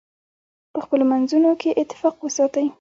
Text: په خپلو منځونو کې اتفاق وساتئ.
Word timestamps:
په 0.73 0.79
خپلو 0.85 1.03
منځونو 1.11 1.51
کې 1.61 1.77
اتفاق 1.81 2.15
وساتئ. 2.21 2.65